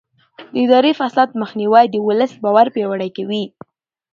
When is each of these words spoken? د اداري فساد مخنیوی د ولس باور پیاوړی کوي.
د 0.53 0.55
اداري 0.65 0.91
فساد 0.99 1.29
مخنیوی 1.41 1.85
د 1.89 1.95
ولس 2.07 2.31
باور 2.43 2.67
پیاوړی 2.75 3.09
کوي. 3.17 3.43